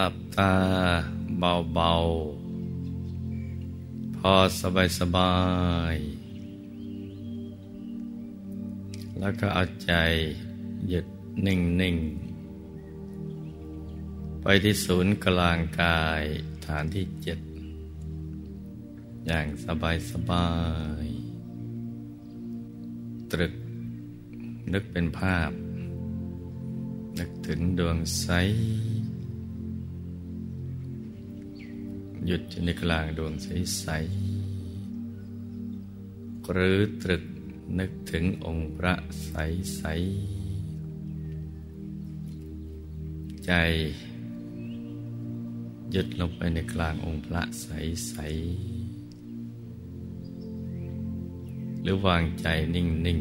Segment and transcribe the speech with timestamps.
[0.00, 0.54] หลับตา
[1.38, 5.36] เบาๆ พอสบายสบา
[5.94, 5.96] ย
[9.18, 9.92] แล้วก็เอาใจ
[10.88, 11.06] หยุด
[11.46, 16.24] นิ่งๆไปที่ศูนย์กลางกาย
[16.66, 17.38] ฐานที่เจ็ด
[19.26, 20.50] อย่างสบายสบา
[21.04, 21.06] ย
[23.30, 23.54] ตรึก
[24.72, 25.50] นึกเป็นภาพ
[27.18, 28.28] นึกถึงดวงใส
[32.26, 37.24] หยุดอยู่ในกลางดวงใสๆหรือตรึก
[37.78, 38.94] นึกถึงองค์พระ
[39.26, 39.88] ใสๆ
[43.46, 43.52] ใจ
[45.90, 48.18] หยุดลงไปในกลางองค์พระใสๆ
[51.82, 53.18] หรือวางใจนิ่ง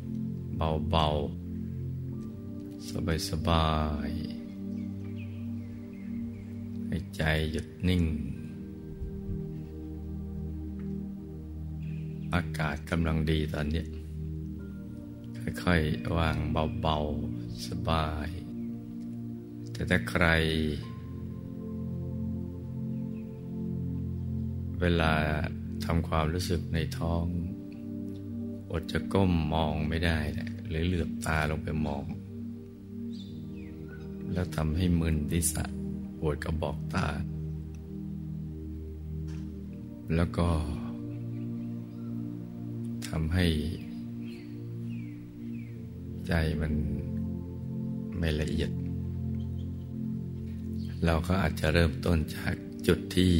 [0.00, 0.56] ๆ
[0.90, 1.18] เบาๆ
[3.28, 3.68] สบา
[4.08, 4.14] ยๆ
[6.86, 8.04] ให้ใจหยุดนิ่ง
[12.34, 13.84] อากาศกำลังดีตอนนี้
[15.62, 16.36] ค่อย ๆ วาง
[16.80, 16.98] เบา
[17.32, 18.28] ๆ สบาย
[19.72, 20.26] แต่ถ้าใคร
[24.80, 25.12] เวลา
[25.84, 27.24] ทำความรู้สึกในท้อง
[28.70, 32.04] อดจะก้มมองไม่ได้นะหรือเหลือบตาลงไปมอง
[34.32, 35.64] แล้วทำให้มึนทิศะ
[36.18, 37.06] ปวดกระบอกตา
[40.16, 43.46] แล้วก็ำให้
[46.26, 46.72] ใจมัน
[48.18, 48.70] ไม่ละเอียด
[51.04, 52.54] เราก็อาจจะเริ่มต้นจาก
[52.86, 53.32] จุดที่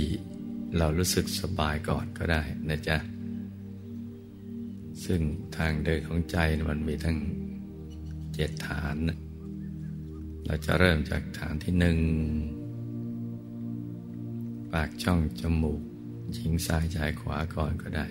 [0.78, 2.99] เรารู้สึกสบายก่อนก็ได้นะจ๊ะ
[5.04, 5.21] ซึ่ง
[5.56, 6.37] ทางเดินของใจ
[6.70, 7.19] มันมีทั้ง
[8.34, 8.97] เจ็ดฐาน
[10.47, 11.99] เราจะเริ่มจากฐานที่หนึ่ง
[14.72, 15.82] ปากช่องจมูก
[16.37, 18.06] ยิงซ้ายชายขวาก่อนก็ได้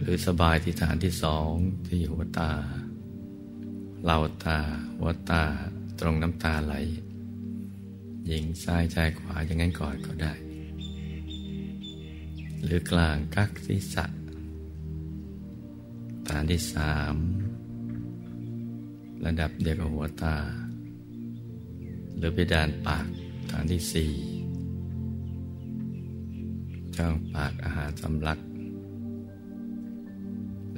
[0.00, 1.52] หรือสบายที่ฐานที่สอง
[1.88, 2.52] ที่หัวตา
[4.04, 4.58] เหล่าตา
[4.98, 5.42] หัวตา
[6.00, 6.74] ตรงน้ำตาไหล
[8.30, 10.32] ยิงซ้ายชายขวาอย่างนั้นก่อนก็ได้
[12.62, 14.04] หรือกลางกักศีรษะ
[16.28, 17.14] ฐานที่สาม
[19.24, 20.36] ระดับเดียวกับหัวตา
[22.16, 23.06] หรือไปดานปาก
[23.50, 24.12] ฐานที่สี่
[26.96, 28.38] ช่องปากอาหารสำลัก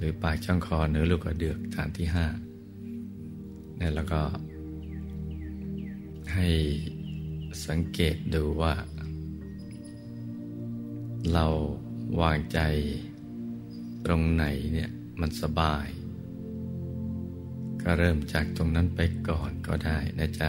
[0.02, 2.26] รือปากช่องคอเหนือลูกกระเดือกฐานที่ห้า
[3.76, 4.22] เนี่แล้วก็
[6.34, 6.48] ให้
[7.66, 8.74] สังเกตดูว่า
[11.32, 11.46] เรา
[12.20, 12.58] วางใจ
[14.06, 15.86] ตรงไหนเนี่ยมันสบาย
[17.82, 20.46] ก็เริ่มจากตรงนั้นไปก่อนก็ได้นะจ๊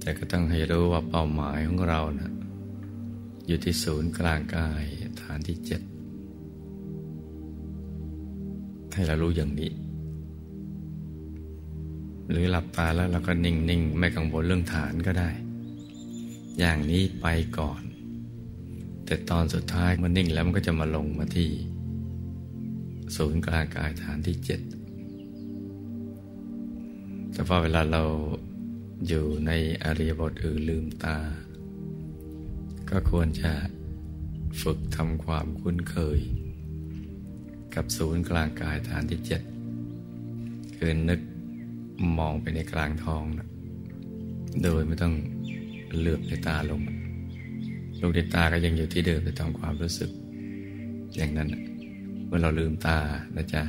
[0.00, 2.30] แต่ก็ต้องให้รู้ว่าเป้าหมายของเรานะ
[3.46, 4.84] อยู่ที่ศูนย์กลางกาย
[5.22, 5.82] ฐานที่เจ็ด
[8.94, 9.72] ให้เรารู้อย่างนี้
[12.30, 15.30] หรือหลับตาแล้วเราก็นิ่ง ๆ ไม่กังวลเรื่องฐานก็ได้
[16.58, 17.26] อย่างนี้ไป
[17.58, 17.82] ก่อน
[19.06, 21.50] แต่ตอนสุดท้ายมันนิ่งแล้วมันก็จะมาลงมาที่
[23.16, 24.60] ศูนย์กลางกายฐานที่เจ็ด
[27.32, 28.02] แต่พอเวลาเรา
[29.08, 29.50] อยู่ใน
[29.84, 31.18] อริยบทอื่นลืมตา
[32.90, 33.52] ก็ควรจะ
[34.62, 36.18] ฝึกทำความคุ้นเคย
[37.74, 39.42] กับศูนย์กลางกายฐานที่เจ็ด
[40.76, 41.20] คือนึก
[42.18, 43.48] มองไปในกลางท้องนะ
[44.62, 45.14] โดยไม่ต้อง
[45.98, 46.80] เหลือบในตาลง
[48.00, 50.10] ลูกในตาก็ยังอยู่ที่เดิมไปทำความรู้สึก
[51.16, 51.62] อย่างนั้นนะ
[52.28, 52.98] มื่อเราลืมตา
[53.36, 53.62] นะจ๊ะ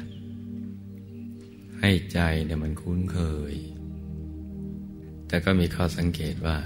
[1.79, 3.19] ให้ใจเนี่ยมันคุ้นเค
[3.53, 3.55] ย
[5.27, 6.57] แต่ก็มีข้อสังเกตว่า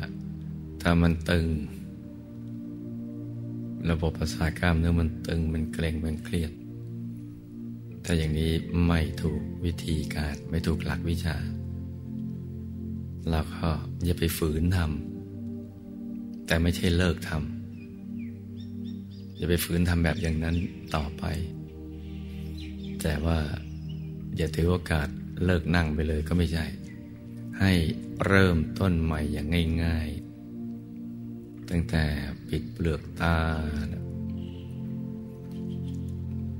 [0.81, 1.47] ถ้ามันตึง
[3.89, 6.51] ระบบประสาทกล้ามเนื้อมันตึงมันเกร็งมันเครียด
[8.09, 8.51] ถ้าอย่างนี้
[8.87, 11.37] ไม่ถูกวิธีการไม่ถูกหลักวิชา
[13.29, 13.69] เราก็
[14.05, 20.55] อย่าไปฝืนทำแต่ไม่ใช่เลิกทำอย่าไปฝืนทำแบบอย่างนั้น
[20.95, 21.23] ต่อไป
[23.01, 23.39] แต่ว่า
[24.37, 25.07] อย่าถือโอกาส
[25.45, 26.65] เลิกนั่งไปเลยก็ไม่ใช่
[27.59, 27.71] ให้
[28.25, 29.47] เริ่มต้นใหม่อย่าง
[29.83, 30.09] ง่าย
[30.89, 32.03] ๆ ตั้งแต่
[32.47, 33.37] ปิดเปลือกตา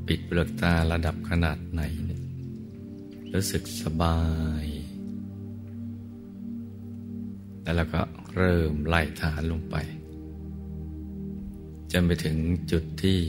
[0.08, 1.82] ปิดเปลือกตาระดับขนาดไหน
[3.34, 4.20] รู้สึกสบา
[4.64, 4.66] ย
[7.62, 8.02] แล้วเราก็
[8.36, 9.76] เริ่มไล่ฐานลงไป
[11.92, 12.38] จนไปถึง
[12.72, 13.20] จุดที่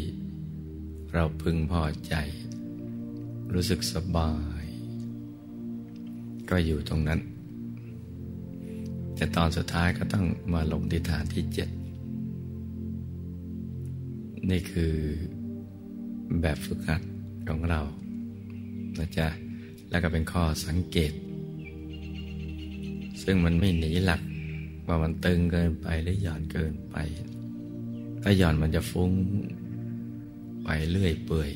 [1.12, 2.14] เราพึงพอใจ
[3.54, 4.32] รู้สึกสบา
[4.62, 4.64] ย
[6.50, 7.20] ก็อยู่ตรงนั้น
[9.16, 11.68] แต่ตอนสุดท้ายก็ต้องมาลงที่ฐานที่เจ็ด
[14.50, 14.94] นี่คือ
[16.42, 17.02] แบบฝึกหัด
[17.48, 17.80] ของเรา
[18.98, 19.28] นะจ๊ะ
[19.90, 21.12] แล้วก็เป็นข้อสังเกต
[23.22, 24.20] ซึ่งมันไม่หนีหลัก
[24.86, 26.96] ว่ามันตึงเกินไปหรือหย่อนเกินไป
[28.22, 29.12] ถ้าหย่อนมันจะฟุ้ง
[30.64, 31.52] ไปเรื่อยเปื่อย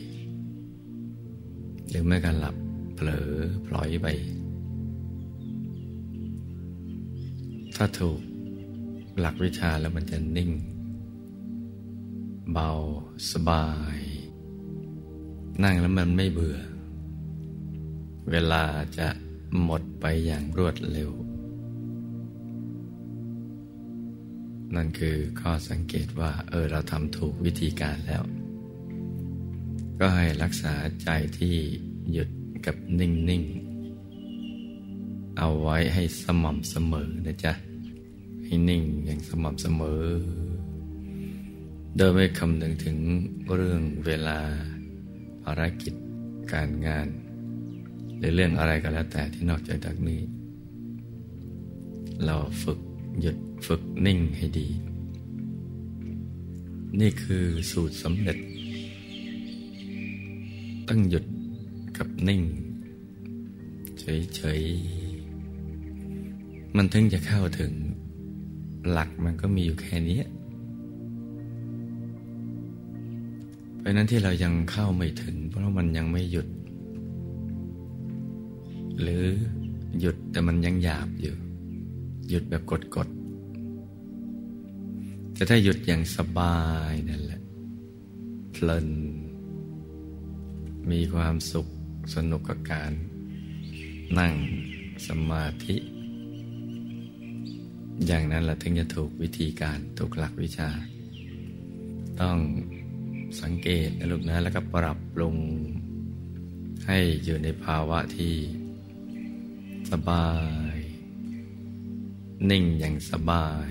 [1.88, 2.56] หรือไม่กันหลับ
[2.94, 3.28] เผลอ
[3.66, 4.06] พลอยไป
[7.76, 8.20] ถ้าถูก
[9.18, 10.50] หลักวิชาแล้วมันจะนิ่ง
[12.52, 12.70] เบา
[13.30, 13.66] สบา
[13.96, 13.98] ย
[15.60, 16.58] นั่งแล้วมันไม่เบื่อ
[18.30, 18.64] เวลา
[18.98, 19.08] จะ
[19.62, 21.10] หมดไปอย่างรวดเร็ว
[24.74, 28.22] นั่นคือข้อสังเกตว่า เออเราทำถูกวิธีการแล้ว
[29.98, 31.08] ก็ให้รักษาใจ
[31.38, 31.56] ที่
[32.12, 32.28] หยุด
[32.66, 33.42] กับนิ่ง
[34.40, 37.52] ๆ เอาไว้ให้สม่ำเสมอนะจ๊ะ
[38.44, 40.04] ให้นิ่งอย่างสม่ำเสมอ
[41.96, 42.96] โดยไม่คำนึงถึง
[43.54, 44.38] เรื่องเวลา
[45.44, 45.94] ภารกิจ
[46.52, 47.06] การงาน
[48.18, 50.20] หรือเรื่องอะไรก็แล้วแต่ที่นอกจากนี้
[52.24, 52.78] เราฝึก
[53.20, 53.36] หยุด
[53.66, 54.68] ฝึกนิ่งให้ดี
[57.00, 58.38] นี่คือสูตรสำเร็จ
[60.88, 61.24] ต้องหยุด
[61.98, 62.42] กับนิ่ง
[63.98, 67.72] เฉยๆ มันถึงจะเข้าถึง
[68.90, 70.18] หลักมันก็มีอยู่แค่นี้
[73.82, 76.48] เพราะนั้นที่เรายังเข้าไม่ถึง เพราะมันยังไม่หยุด
[79.00, 79.24] หรือ
[80.00, 81.36] หยุดแต่มันยังหยาบอยู่
[82.28, 82.62] หยุดแบบ
[82.96, 86.58] กดๆแต่ถ้าหยุดอย่างสบา
[86.90, 87.40] ยนั่นแหละ
[88.52, 88.88] เพลิน
[90.90, 91.66] มีความสุข
[92.14, 92.92] สนุกกับการ
[94.18, 94.32] นั่ง
[95.06, 95.76] สมาธิ
[98.06, 100.70] อย่างนั้นเราถึงจะถูกวิธีการถูกหลักวิชา
[102.20, 102.38] ต้อง
[103.40, 105.36] สังเกตนะลูกนะแล้วก็ปรับปรุง
[106.86, 108.34] ให้อยู่ในภาวะที่
[109.90, 110.30] สบา
[110.74, 110.76] ย
[112.50, 113.70] นิ่งอย่างสบาย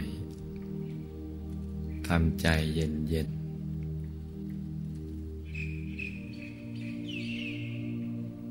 [2.08, 3.30] ทำใจเย็นเย็น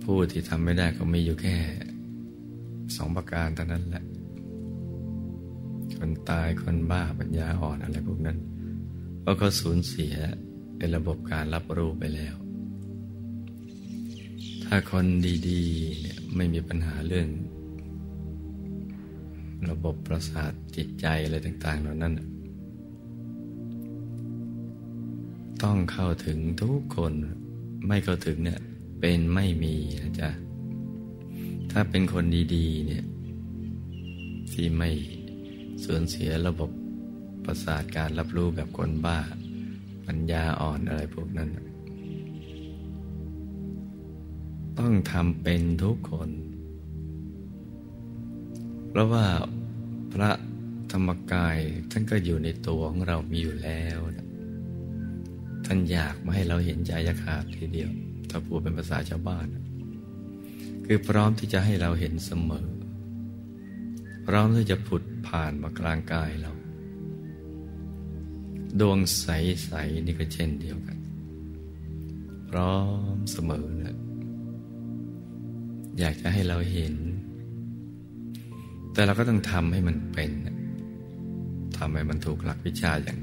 [0.03, 1.57] ผู้ที่ทำไม่ได้ก็มีอยู่แค่
[2.97, 4.05] สองประการเท่านั้นแหละ
[5.97, 8.39] คนตายคนบ้าปัญญาอ่อนอะไรพวกนั้น
[9.21, 10.15] เพราะเขาสูญเสีย
[10.81, 12.35] ในระบบการรับรู้ไปแล้ว
[14.65, 15.07] ถ้าคน
[15.49, 17.29] ดีๆเนี่ยไม่มีปัญหาเรื่อง
[19.71, 22.15] ระบบประสาทจิตใจอะไรต่าง ๆ เหล่านั้น
[25.63, 27.13] ต้องเข้าถึงทุกคน
[27.89, 28.61] ไม่เข้าถึงเนี่ย
[29.01, 30.31] เป็นไม่มีนะจ๊ะ
[31.71, 32.25] ถ้าเป็นคน
[32.55, 33.05] ดีๆเนี่ย
[34.53, 34.91] ที่ไม่
[35.85, 36.71] สูญเสียระบบ
[37.45, 39.19] ประสาทการรับรู้แบบคนบ้า
[40.13, 41.51] ปัญญาอ่อนอะไรพวกนั้น
[44.79, 46.31] ต้องทำเป็นทุกคน
[48.89, 49.27] เพราะว่า
[50.13, 50.31] พระ
[50.93, 51.59] ธรรมกาย
[51.91, 54.29] ท่านก็อยู่ในตัวของเรามีอยู่แล้วนะ
[55.67, 57.91] ท่านอยากมาให้เราเห็นใจยขาดทีเดียว
[58.31, 59.47] ถ้าพูดเป็นภาษาชาวบ้าน
[60.87, 62.69] คือพร้อมที่จะให้เราเห็นเสมอ
[64.27, 66.53] พร้อมที่จะผุดผ่านมากลางกายเรา
[68.81, 70.99] ดวงใส ๆ นี่ก็เช่นเดียวกัน
[72.49, 72.77] พร้อ
[73.15, 73.99] มเสมอนะ
[75.99, 76.95] อยากจะให้เราเห็น
[78.93, 80.31] แต่เราก็ต้องทำให้มันเป็น
[81.79, 83.19] ทำให้มันถูกหลักวิชาอย่าง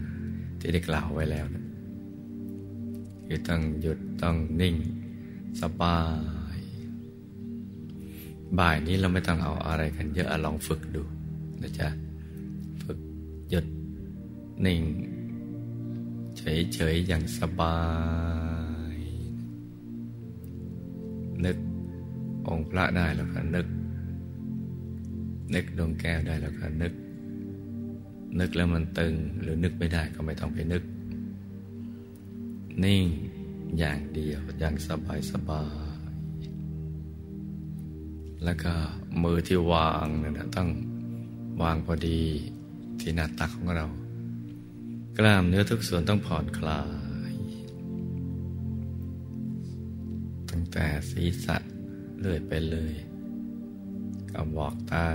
[0.59, 1.65] ที่ได้กล่าวไว้แล้วนะ
[3.25, 4.75] คือต้องหยุดต้องนิ่ง
[5.61, 5.99] สบา
[6.55, 6.57] ย
[8.59, 11.03] บ่ายนี้เราไม่ต้องเอาอะไรกันเยอะลองฝึกดู
[11.61, 11.87] นะจ๊ะ
[12.83, 12.99] ฝึก
[13.49, 13.65] หยุด
[14.65, 14.81] นิ่ง
[16.73, 17.77] เฉยๆอย่างสบา
[18.95, 18.97] ย
[21.45, 21.57] นึก
[22.47, 23.67] องค์พระได้แล้วก็นึก
[25.53, 26.93] นึกดวงแก้วได้แล้วก็นึก
[28.39, 30.83] นึกแล้วมันตึงหรือนึกไม่ได้ก็ไม่ต้องไปนึก
[32.83, 33.05] นิ่ง
[33.77, 35.63] อย่างเดียวอย่างสบายสบา
[36.41, 36.41] ย
[38.43, 38.73] แล้วก็
[39.23, 40.69] มือที่วางเนี่ยต้อง
[41.61, 42.21] วางพอดี
[42.99, 43.87] ที่หน้าตักของเรา
[45.21, 46.83] กล้ามเนื้อทุกส่วนต้องผ่อนคลา
[47.31, 47.33] ย
[50.49, 51.57] ตั้งแต่ศีรษะ
[52.19, 52.93] เลื่อยไปเลย
[54.31, 55.07] กับบอกตา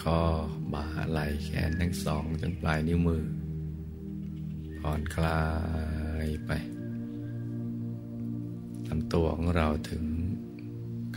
[0.00, 0.20] คอ
[0.72, 3.24] บ่าไหล่แขนทั้งสองจนปลายนิ้วมือ
[4.78, 5.42] ผ่อนคลา
[6.24, 6.50] ยไป
[8.88, 10.04] ลำตัวของเราถึง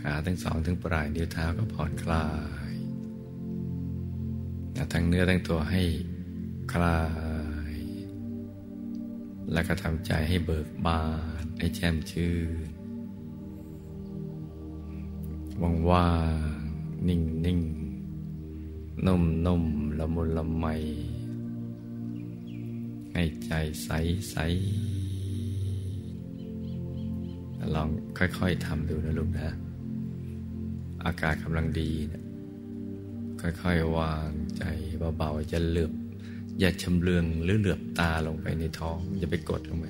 [0.00, 2.26] ขาทั้งสองถึงปลายนิ้วเท้าก็ผ่อนคลา
[2.58, 2.59] ย
[4.92, 5.82] ทั้งเนื้อทั้งตัวให้
[6.72, 7.00] คลา
[7.72, 7.76] ย
[9.52, 11.02] แล้วก็ทำใจให้เบิกบา
[11.42, 12.34] นให้แจ่มชื่
[12.66, 12.70] น
[15.90, 16.08] ว่า
[16.56, 17.60] งๆนิ่งนิ่ง
[19.06, 19.64] นุ่มนุ่ม
[19.98, 20.66] ละมุนละไม
[23.12, 23.52] ให้ใจ
[23.84, 23.88] ใส
[24.30, 24.36] ใส
[27.74, 29.48] ลองค่อย ๆทำดูนะลูกนะ
[31.04, 32.19] อากาศกำลังดีนะ
[33.40, 34.62] ค่อยๆ วางใจ
[35.16, 35.92] เบาๆจะเหลือบ
[36.58, 39.86] อย่าชำเลืองหรือเหลือบตาลงไปในท้องอย่าไปกดลงไป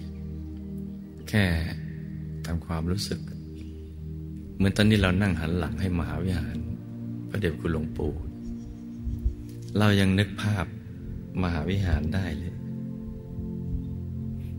[1.29, 1.45] แค่
[2.47, 3.21] ทำความรู้สึก
[4.57, 6.57] เหมือนตอนนี้เรานั่งหันหลังให้มหาวิหาร
[7.29, 8.13] พระเดชคุณหลวงปู่
[9.79, 10.67] เรายังนึกภาพ
[11.43, 12.55] มหาวิหารได้เลย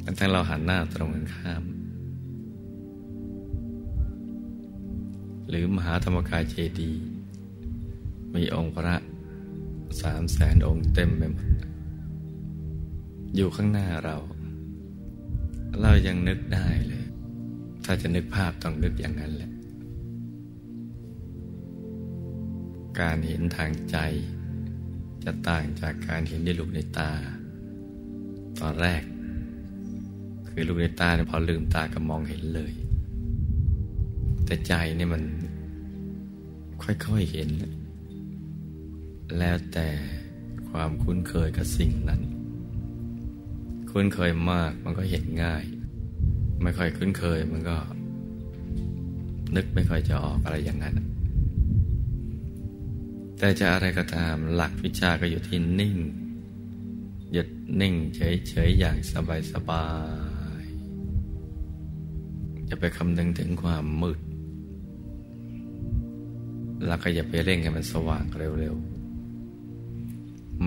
[0.03, 1.63] ทั้งเราหันหน้าตรงกันข้าม
[5.49, 7.10] หรือมหาธรรมกายเจดีย์
[8.35, 8.95] มีองค์พระ
[10.01, 11.47] สามแสนองค์เต็มไปหมด
[13.35, 14.17] อยู่ข้างหน้าเรา
[15.81, 17.03] เรายังนึกได้เลย
[17.85, 19.51] ถ้าจะนึกภาพต้องนึกอย่างนั้นแหละ
[22.99, 23.97] การเห็นทางใจ
[25.23, 27.11] จะต่างจากการเห็นด้วยลูกในตา
[28.59, 29.03] ตอนแรก
[30.49, 32.73] คือลูกในตาเนี่ยพอลืมตาก็มองเห็นเลย
[34.45, 35.23] แต่ใจเนี่ยมัน
[36.83, 37.71] ค่อยๆเห็นแล้ว
[39.37, 39.87] แล้วแต่
[40.69, 42.21] ความคุ้นเคยกับสิ่งนั้น
[43.91, 45.63] คุ้นเคยมากมันก็เห็นง่าย
[46.63, 47.77] ไม่ค่อยคุ้นเคยมันก็
[49.55, 50.95] นึกไม่ค่อยจะออกอะไรอย่างนั้น
[53.39, 55.97] แต่จะอะไรก็ตามหลักวิชาก็อยู่ที่นิ่ง
[57.31, 57.47] หยุด
[57.81, 58.97] นิ่งเฉยๆอย่าง
[59.53, 59.87] สบา
[60.61, 64.19] ยๆจะไปคำนึงถึงความมืด
[66.87, 68.23] แล้วก็อย่าไปเร่งให้มันสว่าง
[68.59, 68.90] เร็วๆ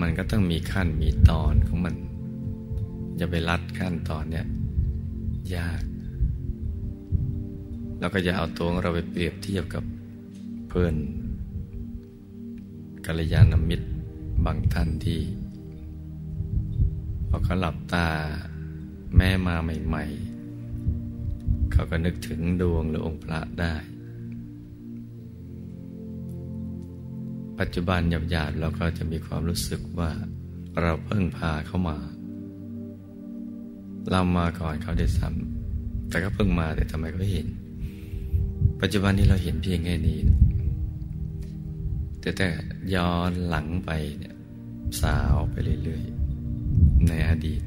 [0.01, 1.95] มันก็ต้องมีขั้นมีตอนของมัน
[3.19, 4.45] จะไปรัดขั้นตอนเนี้ย
[5.55, 5.81] ยาก
[7.99, 9.83] แล้วก็จะเอาตัวของเราไปเปรียบเทียบกับ
[10.69, 10.95] เพื่อน
[13.05, 13.87] กัลยาณมิตร
[14.45, 15.21] บางท่านที่
[17.29, 18.07] พอเขาหลับตา
[19.17, 20.05] แม่มาใหม่
[20.87, 23.73] ๆ เขาก็นึกถึงดวงหรือองค์พระได้
[27.59, 27.99] ปัจจุบัน
[28.31, 30.11] หยาบๆเราก็จะมีความรู้สึกว่า
[30.81, 31.97] เราเพิ่งพาเขามา
[34.11, 37.47] เรามาก่อนเขาได้ซ้ำแต่ก็เพิ่งมาแต่ทำไมก็เห็น
[38.81, 40.19] ปัจจุบันนี้เราเห็นเพียงแค่นี้
[42.19, 42.49] แต่แต่
[42.93, 44.35] ย้อนหลังไปเนี่ย
[45.01, 47.61] สาวไปเรื่อยๆในอดีต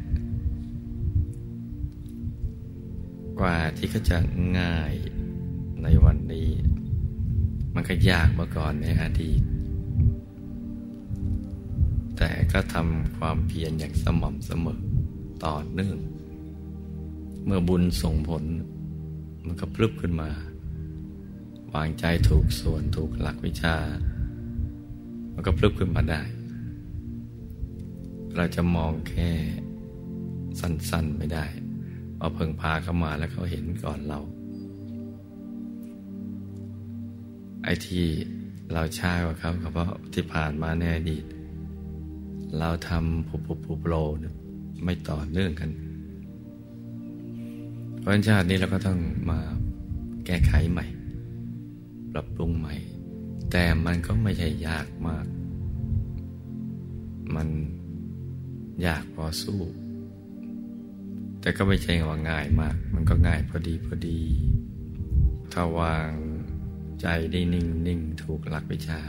[3.41, 4.19] กว่าที่เขาจะ
[4.59, 4.95] ง่าย
[5.83, 6.51] ในวันนี้
[7.75, 9.41] มันก็ยากเมื่อก่อนในอดีต
[12.19, 14.81] แต่ก็ทำความเพียรอย่างสม่ำเสมอ
[15.45, 15.99] ต่อเนื่อง
[17.45, 18.45] เมื่อบุญส่งผล
[19.47, 20.31] มันก็พลึบขึ้นมา
[21.75, 23.77] วางใจถูกส่วนถูกหลักวิชา
[25.33, 26.23] มันก็พลึบขึ้นมาได้
[28.37, 29.31] เราจะมองแค่
[30.61, 31.47] สั้นๆไม่ได้
[32.19, 34.21] ว่าเพิ่งพาเข้ามาแล้วเขาเห็นก่อนเรา
[37.65, 38.05] ไอ้ที่
[38.73, 41.25] เราช้ากว่าเขาเพราะที่ผ่านมาในอดีต
[42.59, 43.95] เราทำผูปผูโปร
[44.85, 45.71] ไม่ต่อเนื่องกัน
[47.99, 48.99] เพราะชาตินี้เราก็ต้อง
[49.31, 49.41] มา
[50.27, 50.87] แก้ไขใหม่
[52.13, 52.75] ปรับปรุงใหม่
[53.51, 55.27] แต่มันก็ไม่ใช่ยากมาก
[57.35, 57.49] มัน
[58.87, 59.61] ยากพอสู้
[61.41, 64.21] แต่ก็ไม่ใช่ว่าง่ายมาก มันก็ง่ายพอดีพอดี
[65.53, 66.11] ถ้าวาง
[67.01, 69.01] ใจได้นิ่งนิ่งถูกหลักวิชา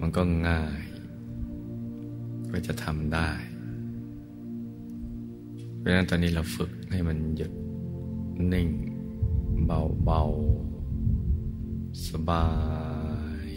[0.00, 0.87] มันก็ง่าย
[2.52, 3.30] ก็จะทำได้
[5.78, 7.52] เพราะฉะนั้นตอนนี้เราฝึกให้มันหยุด
[8.52, 8.68] นิ่ง
[9.66, 10.22] เบาเบา
[12.08, 12.46] สบา
[13.48, 13.50] ย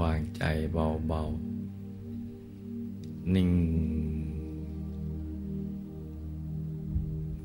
[0.00, 0.42] วางใจ
[0.74, 1.22] เบาเบา
[3.34, 3.50] นิ่ง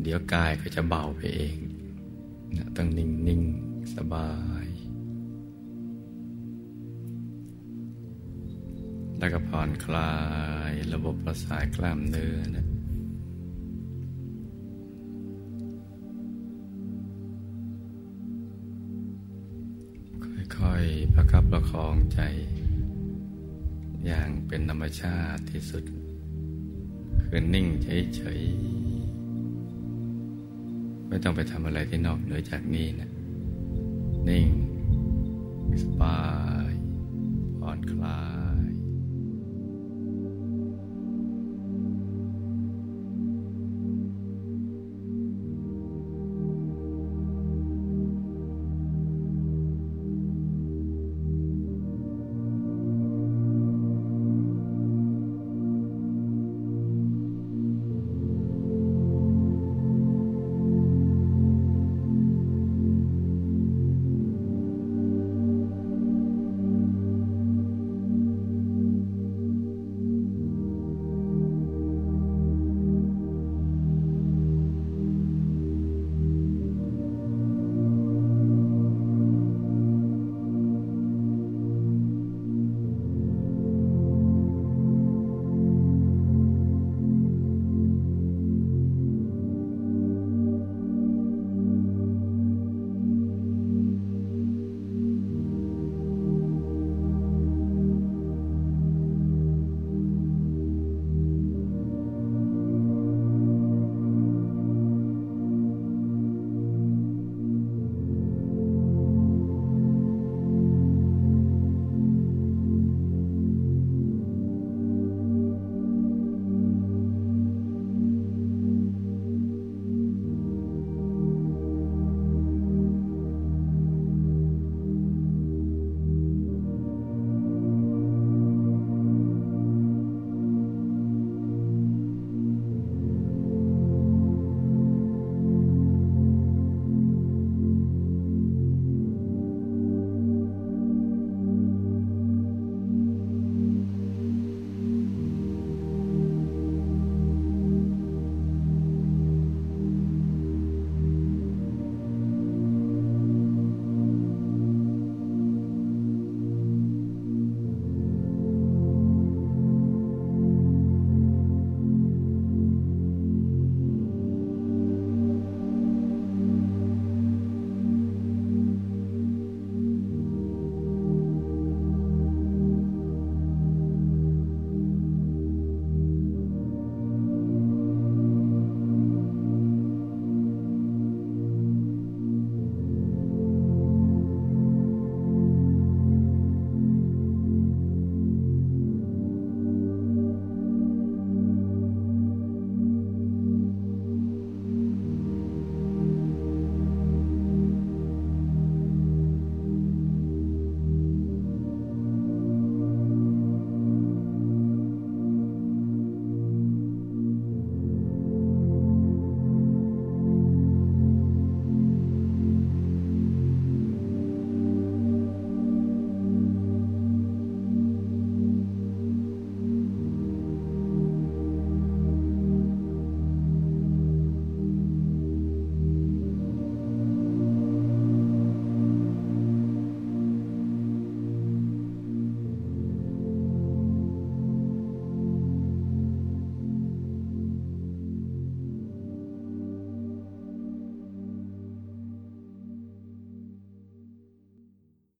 [0.01, 1.57] เดี๋ยวกายก็จะเบาไปเอง
[2.57, 3.41] นะต้องนิ่งนิ่ง
[3.95, 4.29] สบา
[4.63, 4.67] ย
[9.23, 10.13] แล้วก็ผ่อนคลา
[10.71, 12.65] ยระบบประสาทกล้ามเนื้อนะ
[20.57, 22.19] ค่อยๆประคับประคองใจ
[24.05, 25.83] อย่างเป็นธรรมชาติที่สุด
[27.23, 33.09] คือนิ่งเฉยๆ ไม่ต้องไปทำอะไรที่นอกเหนือจากนี้นะ
[34.29, 34.47] นิ่ง